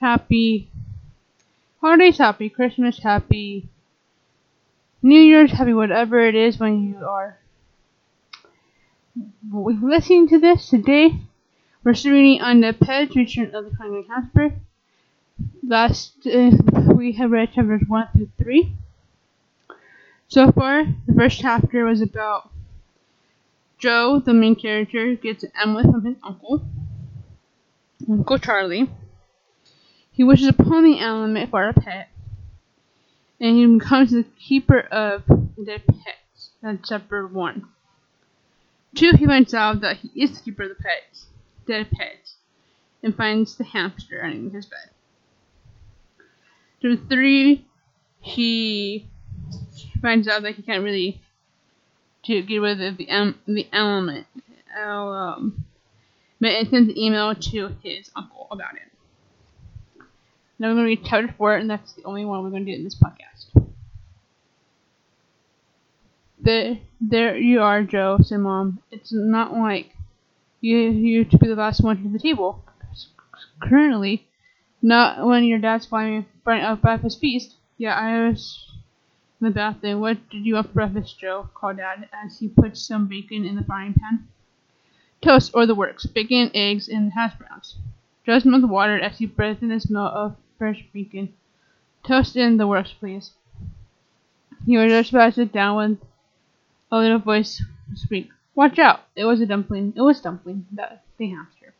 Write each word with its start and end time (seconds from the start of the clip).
happy 0.00 0.70
holidays, 1.80 2.18
happy 2.18 2.48
Christmas, 2.48 2.98
happy 2.98 3.68
New 5.02 5.20
Year's, 5.20 5.52
happy 5.52 5.72
whatever 5.72 6.20
it 6.20 6.34
is 6.34 6.58
when 6.58 6.82
you 6.88 7.06
are 7.06 7.38
listening 9.52 10.28
to 10.28 10.38
this 10.38 10.68
today. 10.68 11.18
We're 11.82 11.94
still 11.94 12.12
reading 12.12 12.42
on 12.42 12.60
the 12.60 12.72
Pledge 12.72 13.14
Return 13.14 13.54
of 13.54 13.64
the 13.64 13.76
Cunning 13.76 14.04
Casper. 14.04 14.54
Last 15.66 16.26
uh, 16.26 16.50
we 16.94 17.12
have 17.12 17.30
read 17.30 17.52
chapters 17.54 17.82
one 17.86 18.08
through 18.12 18.30
three. 18.38 18.74
So 20.28 20.52
far, 20.52 20.84
the 21.06 21.14
first 21.14 21.40
chapter 21.40 21.84
was 21.84 22.00
about 22.02 22.50
Joe, 23.78 24.20
the 24.20 24.34
main 24.34 24.54
character, 24.54 25.14
gets 25.14 25.42
an 25.42 25.52
amulet 25.54 25.86
from 25.86 26.04
his 26.04 26.16
uncle, 26.22 26.62
Uncle 28.08 28.38
Charlie. 28.38 28.90
He 30.20 30.24
wishes 30.24 30.48
upon 30.48 30.84
the 30.84 30.98
amulet 30.98 31.48
for 31.48 31.66
a 31.66 31.72
pet, 31.72 32.10
and 33.40 33.56
he 33.56 33.78
becomes 33.78 34.10
the 34.10 34.26
keeper 34.38 34.78
of 34.78 35.26
the 35.26 35.80
pets. 35.86 36.50
That's 36.60 36.86
chapter 36.86 37.26
one. 37.26 37.68
Two, 38.94 39.12
he 39.12 39.24
finds 39.24 39.54
out 39.54 39.80
that 39.80 39.96
he 39.96 40.08
is 40.22 40.36
the 40.36 40.44
keeper 40.44 40.64
of 40.64 40.68
the 40.68 40.74
pets, 40.74 41.24
dead 41.66 41.90
pets, 41.90 42.34
and 43.02 43.16
finds 43.16 43.56
the 43.56 43.64
hamster 43.64 44.22
underneath 44.22 44.52
his 44.52 44.66
bed. 44.66 44.90
Chapter 46.82 47.02
three, 47.08 47.66
he 48.20 49.08
finds 50.02 50.28
out 50.28 50.42
that 50.42 50.56
he 50.56 50.62
can't 50.62 50.84
really 50.84 51.22
to 52.24 52.42
get 52.42 52.58
rid 52.58 52.78
of 52.82 52.98
the 52.98 53.08
um, 53.08 53.38
the 53.46 53.66
amulet. 53.72 54.26
Um, 54.78 55.64
but 56.38 56.50
it 56.50 56.68
sends 56.68 56.90
an 56.90 56.98
email 56.98 57.34
to 57.34 57.74
his 57.82 58.10
uncle 58.14 58.48
about 58.50 58.74
it. 58.74 58.82
Now 60.60 60.68
we're 60.68 60.74
going 60.74 60.94
to 60.94 60.96
be 60.96 61.00
read 61.00 61.08
chapter 61.08 61.34
4, 61.38 61.56
and 61.56 61.70
that's 61.70 61.94
the 61.94 62.04
only 62.04 62.26
one 62.26 62.42
we're 62.42 62.50
going 62.50 62.66
to 62.66 62.70
do 62.70 62.76
in 62.76 62.84
this 62.84 62.94
podcast. 62.94 63.70
The, 66.42 66.78
there 67.00 67.34
you 67.34 67.62
are, 67.62 67.82
Joe, 67.82 68.18
said 68.22 68.40
Mom. 68.40 68.78
It's 68.90 69.10
not 69.10 69.54
like 69.54 69.96
you 70.60 70.76
you 70.76 71.24
to 71.24 71.38
be 71.38 71.48
the 71.48 71.54
last 71.54 71.82
one 71.82 72.02
to 72.02 72.08
the 72.10 72.18
table. 72.18 72.62
Currently, 73.62 74.26
not 74.82 75.26
when 75.26 75.44
your 75.44 75.58
dad's 75.58 75.86
front 75.86 76.26
of 76.46 76.82
breakfast 76.82 77.20
feast. 77.20 77.54
Yeah, 77.78 77.94
I 77.94 78.28
was 78.28 78.70
in 79.40 79.46
the 79.46 79.54
bathroom. 79.54 80.00
What 80.00 80.28
did 80.28 80.44
you 80.44 80.56
have 80.56 80.66
for 80.66 80.72
breakfast, 80.72 81.18
Joe? 81.18 81.48
called 81.54 81.78
Dad 81.78 82.06
as 82.12 82.38
he 82.38 82.48
put 82.48 82.76
some 82.76 83.06
bacon 83.06 83.46
in 83.46 83.56
the 83.56 83.64
frying 83.64 83.94
pan. 83.94 84.28
Toast 85.22 85.52
or 85.54 85.64
the 85.64 85.74
works. 85.74 86.04
Bacon, 86.04 86.50
eggs, 86.52 86.86
and 86.86 87.14
hash 87.14 87.32
browns. 87.38 87.76
Joe 88.26 88.38
smelled 88.38 88.62
the 88.62 88.66
water 88.66 89.00
as 89.00 89.16
he 89.16 89.24
breathed 89.24 89.62
in 89.62 89.70
the 89.70 89.80
smell 89.80 90.06
of 90.06 90.36
fresh 90.60 90.84
bacon. 90.92 91.32
Toast 92.06 92.36
in 92.36 92.58
the 92.58 92.66
works, 92.66 92.92
please. 92.92 93.30
He 94.66 94.76
was 94.76 94.92
just 94.92 95.08
about 95.08 95.28
to 95.28 95.32
sit 95.32 95.52
down 95.52 95.76
when 95.76 95.98
a 96.92 96.98
little 96.98 97.18
voice 97.18 97.62
speak. 97.94 98.28
Watch 98.54 98.78
out! 98.78 99.00
It 99.16 99.24
was 99.24 99.40
a 99.40 99.46
dumpling. 99.46 99.94
It 99.96 100.02
was 100.02 100.20
dumpling, 100.20 100.66
the, 100.70 100.98
the 101.16 101.30
hamster. 101.30 101.72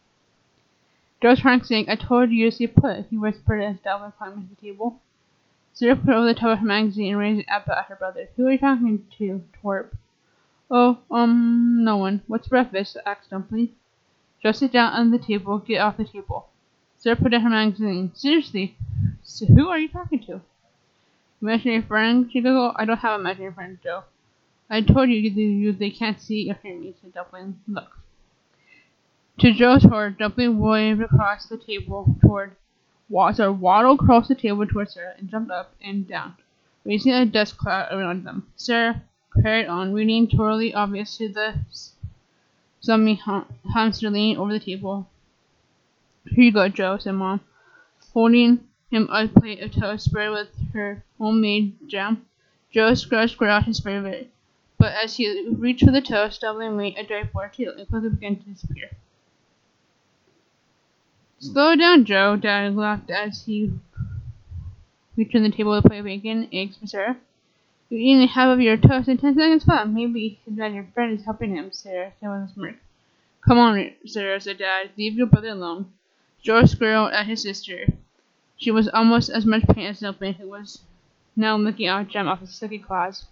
Joe's 1.20 1.40
Frank 1.40 1.66
saying, 1.66 1.90
I 1.90 1.96
told 1.96 2.30
you 2.30 2.48
to 2.48 2.56
stay 2.56 2.68
put, 2.68 3.04
he 3.10 3.18
whispered 3.18 3.60
as 3.60 3.76
Dumpling 3.84 4.12
climbed 4.16 4.48
to 4.48 4.54
the 4.54 4.60
table. 4.68 4.98
Sarah 5.74 5.94
put 5.94 6.14
over 6.14 6.26
the 6.26 6.34
top 6.34 6.52
of 6.52 6.58
her 6.60 6.66
magazine 6.66 7.10
and 7.10 7.18
raised 7.18 7.40
an 7.40 7.54
eyebrow 7.54 7.80
at 7.80 7.84
her 7.86 7.96
brother. 7.96 8.28
Who 8.36 8.46
are 8.46 8.52
you 8.52 8.58
talking 8.58 9.06
to, 9.18 9.44
Twerp? 9.62 9.90
Oh, 10.70 11.00
um, 11.10 11.84
no 11.84 11.98
one. 11.98 12.22
What's 12.26 12.48
breakfast? 12.48 12.96
asked 13.04 13.28
Dumpling. 13.28 13.68
Just 14.42 14.60
sit 14.60 14.72
down 14.72 14.94
on 14.94 15.10
the 15.10 15.18
table. 15.18 15.58
Get 15.58 15.80
off 15.80 15.98
the 15.98 16.04
table. 16.04 16.49
Sarah 17.00 17.16
put 17.16 17.32
down 17.32 17.42
her 17.42 17.50
magazine. 17.50 18.12
Seriously? 18.14 18.76
So 19.22 19.46
who 19.46 19.68
are 19.68 19.78
you 19.78 19.88
talking 19.88 20.20
to? 20.26 20.40
Imaginary 21.42 21.82
friend? 21.82 22.30
She 22.30 22.40
goes, 22.40 22.54
oh, 22.54 22.72
I 22.76 22.84
don't 22.84 22.98
have 22.98 23.18
imaginary 23.18 23.52
friend, 23.52 23.78
Joe. 23.82 24.04
I 24.68 24.82
told 24.82 25.08
you, 25.08 25.16
you 25.16 25.72
they 25.72 25.90
can't 25.90 26.20
see 26.20 26.50
or 26.50 26.58
hear 26.62 26.78
me, 26.78 26.94
said 27.00 27.14
Dumpling. 27.14 27.58
Look. 27.66 27.98
To 29.40 29.52
Joe's 29.52 29.82
horror, 29.82 30.10
Dumpling 30.10 30.58
waved 30.58 31.00
across 31.00 31.46
the 31.46 31.56
table 31.56 32.16
toward 32.20 32.54
Water 33.08 33.50
waddled 33.50 34.00
across 34.00 34.28
the 34.28 34.36
table 34.36 34.64
towards 34.66 34.94
Sarah 34.94 35.14
and 35.18 35.28
jumped 35.28 35.50
up 35.50 35.74
and 35.82 36.06
down, 36.06 36.36
raising 36.84 37.12
a 37.12 37.26
dust 37.26 37.58
cloud 37.58 37.92
around 37.92 38.24
them. 38.24 38.46
Sarah 38.54 39.02
carried 39.42 39.66
on, 39.66 39.92
reading 39.92 40.28
totally 40.28 40.72
obvious 40.72 41.16
to 41.18 41.28
the 41.28 41.54
zombie 42.84 43.20
hamster 43.74 44.10
leaning 44.10 44.38
over 44.38 44.52
the 44.52 44.60
table. 44.60 45.08
Here 46.34 46.44
you 46.44 46.52
go, 46.52 46.68
Joe, 46.68 46.96
said 46.96 47.12
Mom, 47.12 47.40
holding 48.12 48.60
him 48.90 49.08
a 49.10 49.26
plate 49.26 49.60
of 49.60 49.72
toast 49.72 50.04
spread 50.04 50.30
with 50.30 50.48
her 50.72 51.02
homemade 51.18 51.76
jam. 51.88 52.24
Joe 52.72 52.94
scratched 52.94 53.42
out 53.42 53.64
his 53.64 53.80
favorite, 53.80 54.30
but 54.78 54.92
as 54.92 55.16
he 55.16 55.48
reached 55.48 55.84
for 55.84 55.90
the 55.90 56.00
toast, 56.00 56.40
Dublin 56.40 56.76
made 56.76 56.96
a 56.96 57.04
dry 57.04 57.24
too, 57.48 57.72
and 57.76 57.88
quickly 57.88 58.10
began 58.10 58.36
to 58.36 58.42
disappear. 58.42 58.90
Slow 61.40 61.74
down, 61.74 62.04
Joe, 62.04 62.36
Dad 62.36 62.76
laughed 62.76 63.10
as 63.10 63.44
he 63.46 63.72
reached 65.16 65.34
on 65.34 65.42
the 65.42 65.50
table 65.50 65.80
to 65.82 65.98
of 65.98 66.04
bacon, 66.04 66.48
eggs, 66.52 66.76
for 66.76 66.86
Sarah. 66.86 67.16
You're 67.88 68.00
eating 68.00 68.28
half 68.28 68.52
of 68.52 68.60
your 68.60 68.76
toast 68.76 69.08
in 69.08 69.18
ten 69.18 69.34
seconds 69.34 69.64
flat. 69.64 69.88
Maybe 69.88 70.38
his 70.44 70.56
your 70.56 70.86
friend 70.94 71.18
is 71.18 71.24
helping 71.24 71.56
him, 71.56 71.72
Sarah 71.72 72.12
said 72.20 72.28
with 72.28 72.50
a 72.50 72.52
smirk. 72.54 72.76
Come 73.44 73.58
on, 73.58 73.90
Sarah, 74.06 74.40
said 74.40 74.58
Dad. 74.58 74.90
Leave 74.96 75.14
your 75.14 75.26
brother 75.26 75.48
alone. 75.48 75.92
Joe 76.42 76.62
squirreled 76.62 77.12
at 77.12 77.26
his 77.26 77.42
sister. 77.42 77.86
She 78.56 78.70
was 78.70 78.88
almost 78.88 79.30
as 79.30 79.46
much 79.46 79.66
pain 79.68 79.86
as 79.86 80.00
Dumpling, 80.00 80.34
who 80.34 80.48
was 80.48 80.82
now 81.36 81.56
licking 81.56 81.86
out 81.86 82.08
jam 82.08 82.28
off 82.28 82.40
his 82.40 82.54
sticky 82.54 82.78
claws. 82.78 83.26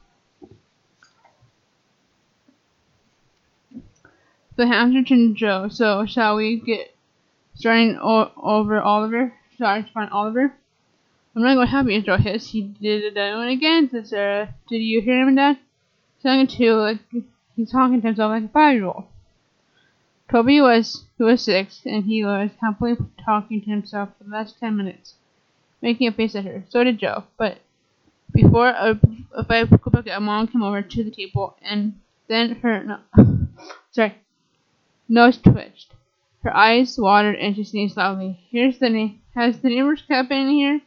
The 4.57 4.67
hamster 4.67 5.03
turned 5.05 5.37
to 5.37 5.39
Joe. 5.39 5.69
So, 5.69 6.05
shall 6.05 6.37
we 6.37 6.57
get 6.57 6.95
starting 7.59 7.99
o- 8.01 8.31
over 8.37 8.81
Oliver, 8.81 9.35
starting 9.57 9.85
to 9.85 9.93
find 9.93 10.11
Oliver. 10.11 10.53
I'm 11.35 11.43
not 11.43 11.55
going 11.55 11.67
to 11.67 11.71
have 11.71 11.89
you, 11.91 12.03
Joe 12.03 12.17
hissed. 12.17 12.51
He 12.51 12.63
did 12.63 13.17
it 13.17 13.53
again, 13.53 13.91
said 13.91 14.07
Sarah. 14.07 14.55
Did 14.69 14.79
you 14.79 15.01
hear 15.01 15.27
him, 15.27 15.35
Dad? 15.35 15.59
Talking 16.23 16.47
to 16.47 16.75
like 16.75 16.99
he's 17.55 17.71
talking 17.71 18.01
to 18.01 18.07
himself 18.07 18.31
like 18.31 18.45
a 18.45 18.49
five-year-old. 18.49 19.05
Toby 20.31 20.61
was 20.61 21.05
who 21.17 21.25
was 21.25 21.43
six, 21.43 21.83
and 21.87 22.05
he 22.05 22.25
was 22.25 22.51
happily 22.61 22.97
talking 23.25 23.61
to 23.63 23.71
himself 23.71 24.11
for 24.19 24.25
the 24.25 24.31
last 24.31 24.59
ten 24.59 24.77
minutes, 24.77 25.15
making 25.81 26.09
a 26.09 26.13
face 26.13 26.35
at 26.35 26.45
her. 26.45 26.65
So 26.69 26.85
did 26.85 26.99
Joe. 26.99 27.25
But 27.37 27.59
before 28.33 28.69
a, 28.69 29.01
a 29.35 29.45
five 29.45 29.73
a 29.73 30.21
mom 30.21 30.49
came 30.49 30.63
over 30.63 30.83
to 30.83 31.05
the 31.05 31.11
table, 31.11 31.57
and 31.63 31.99
then 32.29 32.57
her 32.57 32.85
no, 32.85 32.99
sorry 33.91 34.15
nose 35.09 35.39
twitched. 35.39 35.95
Her 36.43 36.55
eyes 36.55 36.99
watered 36.99 37.37
and 37.37 37.57
she 37.57 37.65
sneezed 37.65 37.97
loudly. 37.97 38.39
Here's 38.51 38.79
the 38.79 38.91
name. 38.91 39.21
Has 39.35 39.61
the 39.61 39.71
neighbor's 39.71 40.03
cat 40.03 40.29
been 40.29 40.49
in 40.49 40.51
here? 40.51 40.81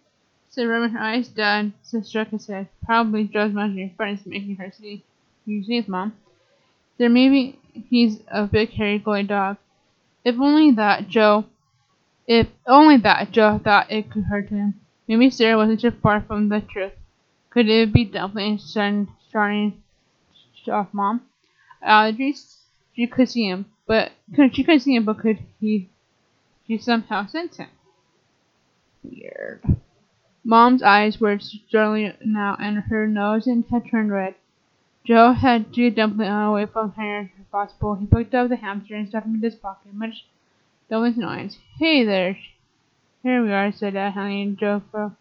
said 0.50 0.68
rubbing 0.68 0.92
her 0.92 1.00
eyes. 1.00 1.30
Dad 1.30 1.74
said 1.82 2.06
struck 2.06 2.30
his 2.30 2.48
head. 2.48 2.68
Probably 2.86 3.24
Joe's 3.26 3.52
imaginary 3.52 3.94
friend 3.96 4.20
is 4.20 4.26
making 4.26 4.58
her 4.58 4.72
sneeze. 4.72 5.02
You 5.46 5.64
sneeze, 5.64 5.88
Mom. 5.88 6.14
There 6.98 7.10
maybe 7.10 7.60
he's 7.90 8.20
a 8.28 8.46
big 8.46 8.72
hairy 8.72 9.00
glowy 9.00 9.28
dog. 9.28 9.58
If 10.24 10.36
only 10.40 10.72
that 10.72 11.08
Joe 11.08 11.46
if 12.28 12.48
only 12.68 12.98
that 12.98 13.32
Joe 13.32 13.60
thought 13.64 13.92
it 13.92 14.10
could 14.10 14.24
hurt 14.24 14.50
him. 14.50 14.80
Maybe 15.08 15.30
Sarah 15.30 15.58
wasn't 15.58 15.82
too 15.82 15.92
far 15.92 16.22
from 16.22 16.50
the 16.50 16.62
truth. 16.62 16.94
Could 17.50 17.68
it 17.68 17.92
be 17.92 18.06
Dumpling 18.06 18.58
starting 18.58 19.82
off 20.72 20.94
Mom? 20.94 21.22
Allergies? 21.86 22.58
She 22.96 23.08
could 23.08 23.30
see 23.30 23.48
him. 23.48 23.66
But 23.88 24.12
could 24.34 24.56
she 24.56 24.64
couldn't 24.64 24.82
see 24.82 24.96
him, 24.96 25.04
but 25.04 25.20
could 25.20 25.40
he? 25.60 25.90
She 26.68 26.78
somehow 26.78 27.26
sense 27.28 27.58
him. 27.58 27.68
Weird. 29.04 29.62
Mom's 30.46 30.82
eyes 30.82 31.20
were 31.20 31.40
starting 31.40 32.14
now, 32.24 32.56
and 32.60 32.84
her 32.84 33.08
nose 33.08 33.46
had 33.46 33.90
turned 33.90 34.12
red. 34.12 34.36
Joe 35.04 35.34
had 35.34 35.74
to 35.74 35.90
two 35.90 35.90
dumplings 35.90 36.32
away 36.32 36.68
from 36.68 36.92
her 36.92 37.22
if 37.22 37.52
possible. 37.52 37.96
He 37.96 38.06
picked 38.06 38.36
up 38.36 38.50
the 38.50 38.56
hamster 38.56 38.96
and 38.96 39.08
stuffed 39.08 39.28
it 39.28 39.34
in 39.34 39.42
his 39.42 39.56
pocket, 39.56 39.94
much 39.94 40.26
dumplings 40.90 41.18
annoyance. 41.18 41.58
Hey 41.80 42.06
there. 42.06 42.38
Here 43.24 43.44
we 43.44 43.52
are, 43.52 43.72
said 43.72 43.94
Dad, 43.94 44.14
handing 44.14 44.58
Joe 44.58 44.84
for 44.92 45.16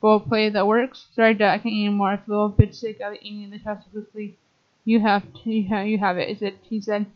bowl 0.00 0.20
plate 0.20 0.54
that 0.54 0.66
works. 0.66 1.06
Sorry, 1.14 1.34
Dad, 1.34 1.52
I 1.52 1.58
can't 1.58 1.74
eat 1.74 1.86
anymore. 1.86 2.12
I 2.12 2.16
feel 2.16 2.46
a 2.46 2.48
bit 2.48 2.74
sick 2.74 3.00
of 3.00 3.14
eating 3.20 3.50
the 3.50 3.58
toast 3.58 3.90
quickly. 3.92 4.38
You 4.84 5.00
have 5.00 5.24
to, 5.44 5.50
you 5.50 5.68
have, 5.68 5.86
you 5.86 5.98
have 5.98 6.16
it, 6.16 6.58
he 6.62 6.80
said. 6.80 7.06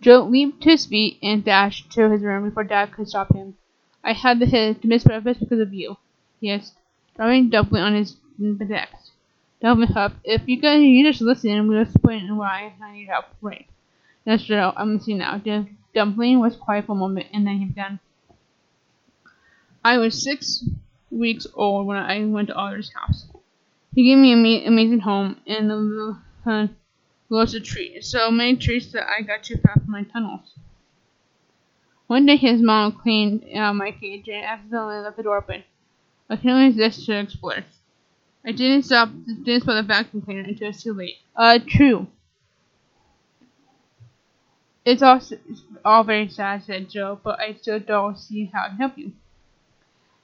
Joe 0.00 0.24
leaped 0.24 0.62
to 0.62 0.70
his 0.70 0.86
feet 0.86 1.18
and 1.22 1.44
dashed 1.44 1.92
to 1.92 2.10
his 2.10 2.22
room 2.22 2.44
before 2.48 2.64
Dad 2.64 2.92
could 2.92 3.08
stop 3.08 3.34
him. 3.34 3.56
I 4.02 4.14
had 4.14 4.40
the 4.40 4.46
to 4.46 4.86
miss 4.86 5.04
breakfast 5.04 5.40
because 5.40 5.60
of 5.60 5.72
you, 5.72 5.96
he 6.40 6.48
hissed, 6.48 6.74
dropping 7.14 7.50
Dumpling 7.50 7.82
on 7.82 7.94
his 7.94 8.16
desk. 8.68 9.12
Dumpling 9.62 9.96
up. 9.96 10.12
If 10.24 10.42
you 10.48 10.60
guys 10.60 10.82
you 10.82 11.08
just 11.08 11.22
listen, 11.22 11.68
we'll 11.68 11.82
explain 11.82 12.36
why 12.36 12.74
I 12.82 12.92
need 12.92 13.08
help. 13.08 13.26
Right. 13.40 13.66
That's 14.24 14.44
true. 14.44 14.56
I'm 14.56 14.96
listening 14.96 15.18
now. 15.18 15.38
The 15.38 15.66
Dumpling 15.94 16.40
was 16.40 16.56
quiet 16.56 16.86
for 16.86 16.92
a 16.92 16.96
moment, 16.96 17.28
and 17.32 17.46
then 17.46 17.58
he 17.58 17.66
began. 17.66 18.00
I 19.84 19.98
was 19.98 20.20
six 20.22 20.64
weeks 21.12 21.46
old 21.54 21.86
when 21.86 21.96
I 21.96 22.24
went 22.24 22.48
to 22.48 22.56
Oliver's 22.56 22.92
house. 22.92 23.26
He 23.94 24.04
gave 24.04 24.18
me 24.18 24.32
an 24.32 24.66
amazing 24.66 25.00
home 25.00 25.36
and 25.46 25.68
little, 25.68 26.18
uh, 26.46 26.66
lots 27.28 27.54
of 27.54 27.62
trees. 27.62 28.08
So 28.08 28.30
many 28.30 28.56
trees 28.56 28.90
that 28.92 29.08
I 29.08 29.22
got 29.22 29.44
to 29.44 29.58
pass 29.58 29.80
my 29.86 30.02
tunnels. 30.02 30.54
One 32.06 32.26
day 32.26 32.36
his 32.36 32.60
mom 32.60 32.92
cleaned 32.92 33.44
out 33.54 33.76
my 33.76 33.92
cage 33.92 34.28
and 34.28 34.44
accidentally 34.44 34.98
left 34.98 35.16
the 35.16 35.22
door 35.22 35.36
open. 35.36 35.62
I 36.28 36.36
couldn't 36.36 36.76
resist 36.76 37.06
to 37.06 37.18
explore. 37.18 37.64
I 38.44 38.52
didn't 38.52 38.84
stop 38.84 39.10
didn't 39.26 39.62
stop 39.62 39.74
the 39.76 39.82
vacuum 39.82 40.22
cleaner 40.22 40.40
until 40.40 40.68
it 40.68 40.74
was 40.74 40.82
too 40.82 40.92
late. 40.94 41.16
Uh 41.36 41.58
true. 41.66 42.08
It's 44.84 45.00
all, 45.00 45.16
it's 45.16 45.62
all 45.84 46.02
very 46.02 46.28
sad, 46.28 46.64
said 46.64 46.90
Joe, 46.90 47.20
but 47.22 47.38
I 47.38 47.54
still 47.54 47.78
don't 47.78 48.18
see 48.18 48.46
how 48.52 48.64
I 48.64 48.68
can 48.68 48.76
help 48.78 48.98
you. 48.98 49.12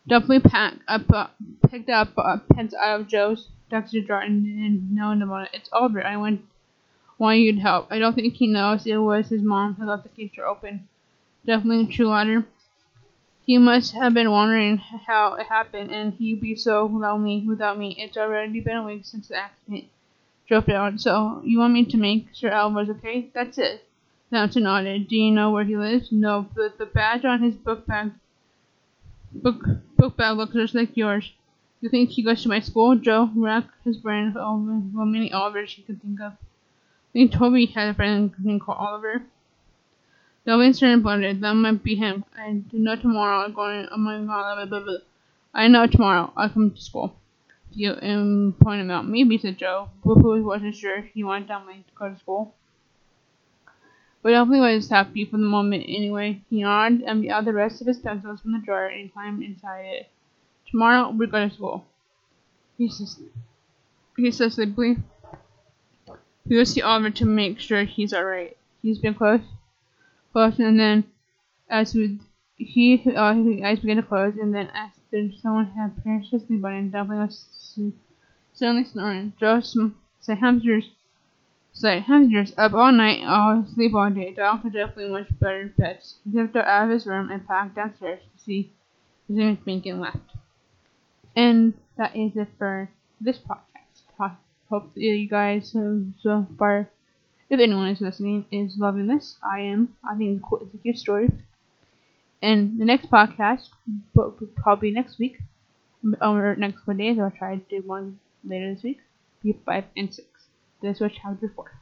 Dumpling 0.09 0.41
packed 0.41 0.81
up, 0.88 1.03
uh, 1.12 1.29
picked 1.70 1.88
up 1.91 2.09
uh, 2.17 2.38
pens 2.53 2.75
out 2.75 3.00
of 3.00 3.06
Joe's 3.06 3.49
dumpster 3.70 4.05
drawer 4.05 4.21
and, 4.21 4.93
knowing 4.93 5.23
about 5.23 5.44
it. 5.44 5.50
It's 5.53 5.69
Oliver. 5.73 6.05
I 6.05 6.17
want 6.17 6.41
want 7.19 7.38
you 7.38 7.53
to 7.53 7.61
help. 7.61 7.88
I 7.91 7.99
don't 7.99 8.14
think 8.14 8.35
he 8.35 8.47
knows 8.47 8.87
it 8.87 8.97
was 8.97 9.29
his 9.29 9.43
mom 9.43 9.75
who 9.75 9.85
left 9.85 10.05
the 10.05 10.09
cage 10.09 10.35
door 10.35 10.47
open. 10.47 10.88
Definitely 11.44 11.94
true 11.94 12.09
letter. 12.09 12.47
He 13.49 13.56
must 13.56 13.95
have 13.95 14.12
been 14.12 14.31
wondering 14.31 14.77
how 14.77 15.33
it 15.37 15.47
happened, 15.47 15.91
and 15.91 16.12
he'd 16.12 16.39
be 16.39 16.55
so 16.55 16.85
lonely 16.85 17.47
without 17.49 17.79
me. 17.79 17.97
It's 17.99 18.19
already 18.19 18.61
been 18.61 18.77
a 18.77 18.85
week 18.85 19.06
since 19.06 19.29
the 19.29 19.37
accident 19.37 19.85
dropped 20.47 20.69
out, 20.69 21.00
so 21.00 21.41
you 21.43 21.59
want 21.59 21.73
me 21.73 21.87
to 21.87 21.97
make 21.97 22.27
sure 22.35 22.53
Oliver's 22.53 22.91
okay? 22.91 23.31
That's 23.33 23.56
it. 23.56 23.87
Downton 24.31 24.65
nodded. 24.65 25.09
Do 25.09 25.17
you 25.17 25.31
know 25.31 25.50
where 25.50 25.65
he 25.65 25.79
lives? 25.79 26.12
No, 26.12 26.47
but 26.55 26.77
the 26.77 26.85
badge 26.85 27.25
on 27.25 27.41
his 27.43 27.55
book 27.55 27.87
bag 27.87 28.12
book 29.33 29.65
book 29.97 30.15
bag 30.19 30.37
looks 30.37 30.53
just 30.53 30.75
like 30.75 30.95
yours. 30.95 31.33
You 31.81 31.89
think 31.89 32.11
he 32.11 32.23
goes 32.23 32.43
to 32.43 32.50
my 32.50 32.61
school? 32.61 32.97
Joe 32.97 33.31
racked 33.35 33.73
his 33.83 33.97
brain 33.97 34.31
for 34.31 34.41
all 34.41 34.59
the 34.59 35.06
many 35.06 35.33
Olivers 35.33 35.73
he 35.73 35.81
could 35.81 36.03
think 36.03 36.21
of. 36.21 36.33
I 36.33 37.12
think 37.15 37.33
Toby 37.33 37.65
had 37.65 37.89
a 37.89 37.95
friend 37.95 38.31
named 38.39 38.61
Oliver. 38.69 39.23
Started 40.49 41.03
blundered. 41.03 41.43
That 41.43 41.53
might 41.53 41.83
be 41.83 41.95
him. 41.95 42.25
I 42.35 42.53
do 42.53 42.79
know 42.79 42.97
tomorrow 42.97 43.45
I'm 43.45 43.53
going 43.53 43.87
oh 43.93 43.99
my 43.99 44.19
god 44.25 44.56
blah, 44.56 44.65
blah, 44.65 44.81
blah. 44.81 44.99
I 45.53 45.69
know 45.69 45.87
tomorrow 45.87 46.33
I'll 46.35 46.49
come 46.49 46.71
to 46.71 46.81
school. 46.81 47.15
You 47.73 47.93
and 47.93 48.59
point 48.59 48.81
him 48.81 48.91
out. 48.91 49.06
Maybe 49.06 49.37
said 49.37 49.59
Joe, 49.59 49.91
who 50.03 50.43
wasn't 50.43 50.75
sure 50.75 51.03
he 51.03 51.23
wanted 51.23 51.49
Dumpling 51.49 51.85
to 51.85 51.95
go 51.95 52.09
to 52.09 52.19
school. 52.19 52.55
But 54.23 54.31
Dumpling 54.31 54.62
was 54.62 54.89
happy 54.89 55.27
for 55.27 55.37
the 55.37 55.43
moment 55.43 55.85
anyway. 55.87 56.41
He 56.49 56.61
yawned, 56.61 57.05
emptied 57.05 57.31
out 57.31 57.45
the 57.45 57.53
rest 57.53 57.83
of 57.83 57.87
his 57.87 57.99
pencils 57.99 58.41
from 58.41 58.53
the 58.53 58.59
drawer, 58.65 58.87
and 58.87 59.12
climbed 59.12 59.43
inside 59.43 59.83
it. 59.83 60.09
Tomorrow 60.71 61.11
we're 61.11 61.27
going 61.27 61.50
to 61.50 61.55
school. 61.55 61.85
He 62.79 62.89
says, 62.89 63.21
he 64.17 64.31
says 64.31 64.55
sleepily. 64.55 64.97
We 66.47 66.56
will 66.56 66.65
see 66.65 66.81
Oliver 66.81 67.11
to 67.11 67.27
make 67.27 67.61
sure 67.61 67.85
he's 67.85 68.15
alright. 68.15 68.56
He's 68.81 68.99
been 68.99 69.15
close, 69.15 69.43
and 70.58 70.79
then 70.79 71.05
as 71.69 71.94
with 71.94 72.20
he, 72.56 73.02
uh, 73.14 73.35
his 73.35 73.62
eyes 73.62 73.79
began 73.81 73.96
to 73.96 74.02
close, 74.02 74.35
and 74.40 74.55
then 74.55 74.69
as 74.75 74.90
if 75.12 75.40
someone 75.40 75.67
had 75.67 75.93
sleep 76.31 76.61
button, 76.61 76.90
Dumpling 76.90 77.20
was 77.20 77.46
suddenly 78.52 78.85
snoring. 78.85 79.32
Joe 79.38 79.61
said 79.61 80.38
hamsters 80.38 80.90
so 81.79 82.00
hamsters 82.00 82.52
up 82.58 82.75
all 82.75 82.90
night, 82.90 83.23
all 83.25 83.64
sleep 83.73 83.94
all 83.94 84.11
day. 84.11 84.32
Dogs 84.32 84.64
are 84.67 84.70
definitely 84.70 85.11
much 85.12 85.29
better 85.38 85.73
pets. 85.79 86.17
He 86.25 86.32
took 86.32 86.56
out 86.56 86.85
of 86.85 86.90
his 86.90 87.06
room 87.06 87.31
and 87.31 87.46
packed 87.46 87.76
downstairs 87.76 88.20
to 88.20 88.44
see 88.44 88.73
if 89.29 89.37
there's 89.37 89.58
anything 89.64 90.00
left. 90.00 90.19
And 91.37 91.75
that 91.96 92.17
is 92.17 92.37
it 92.37 92.49
for 92.58 92.90
this 93.20 93.38
podcast. 93.38 94.37
Hope 94.69 94.90
you 94.96 95.29
guys 95.29 95.73
have 95.73 96.02
so 96.20 96.49
far, 96.58 96.90
if 97.50 97.61
anyone 97.61 97.89
is 97.89 98.00
listening, 98.00 98.45
is 98.53 98.77
loving 98.79 99.06
this. 99.06 99.37
I 99.43 99.61
am. 99.61 99.97
I 100.09 100.17
think 100.17 100.43
it's 100.53 100.75
a 100.75 100.79
cute 100.79 100.99
story. 100.99 101.31
And 102.43 102.79
the 102.79 102.85
next 102.85 103.11
podcast, 103.11 103.69
probably 104.56 104.91
next 104.91 105.19
week, 105.19 105.39
or 106.21 106.55
next 106.56 106.79
couple 106.79 106.95
days, 106.95 107.19
I'll 107.19 107.31
try 107.31 107.56
to 107.56 107.65
do 107.69 107.87
one 107.87 108.21
later 108.45 108.75
this 108.75 108.83
week. 108.83 109.00
Be 109.43 109.56
five 109.65 109.85
and 109.97 110.15
six. 110.15 110.29
This 110.81 111.00
was 111.00 111.12
chapter 111.21 111.53
four. 111.55 111.73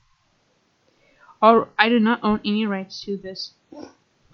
All 1.42 1.68
I 1.78 1.88
do 1.88 2.00
not 2.00 2.20
own 2.22 2.40
any 2.44 2.64
rights 2.64 3.02
to 3.04 3.16
this 3.16 3.52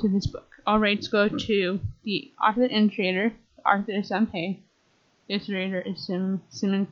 to 0.01 0.09
this 0.09 0.27
book. 0.27 0.49
All 0.67 0.79
rights 0.79 1.09
go 1.09 1.29
to 1.29 1.81
the 2.05 2.33
author 2.41 2.65
and 2.65 2.95
creator. 2.95 3.33
The 3.57 3.63
author 3.63 3.93
is 3.93 4.09
Sam. 4.09 4.31
The 4.31 4.61
is 5.35 6.07
Sim 6.07 6.43
Simon 6.51 6.87